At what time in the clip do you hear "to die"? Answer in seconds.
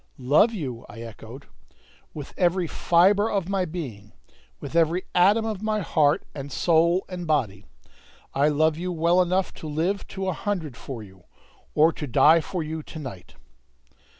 11.93-12.41